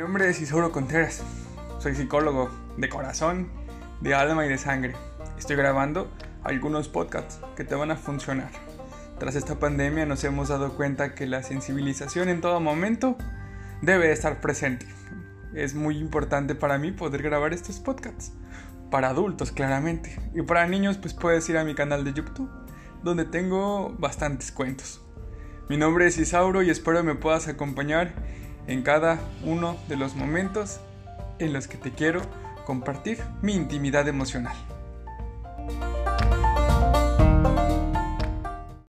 [0.00, 1.22] nombre es Isauro Contreras.
[1.78, 3.50] Soy psicólogo de corazón,
[4.00, 4.94] de alma y de sangre.
[5.38, 6.10] Estoy grabando
[6.42, 8.50] algunos podcasts que te van a funcionar.
[9.18, 13.18] Tras esta pandemia nos hemos dado cuenta que la sensibilización en todo momento
[13.82, 14.86] debe estar presente.
[15.52, 18.32] Es muy importante para mí poder grabar estos podcasts.
[18.90, 20.18] Para adultos, claramente.
[20.34, 22.48] Y para niños, pues puedes ir a mi canal de YouTube,
[23.02, 25.02] donde tengo bastantes cuentos.
[25.68, 28.14] Mi nombre es Isauro y espero me puedas acompañar
[28.70, 30.78] en cada uno de los momentos
[31.40, 32.22] en los que te quiero
[32.64, 34.56] compartir mi intimidad emocional.